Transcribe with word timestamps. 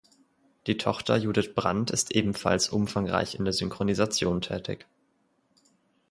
Die 0.65 0.77
Tochter 0.77 1.15
Judith 1.15 1.53
Brandt 1.53 1.91
ist 1.91 2.09
ebenfalls 2.09 2.69
umfangreich 2.69 3.35
in 3.35 3.45
der 3.45 3.53
Synchronisation 3.53 4.41
tätig. 4.41 4.87